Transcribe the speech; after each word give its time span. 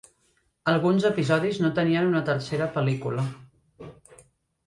Alguns 0.71 1.03
episodis 1.09 1.59
no 1.65 1.69
tenien 1.79 2.09
una 2.13 2.23
"tercera" 2.31 2.69
pel·lícula. 2.79 3.27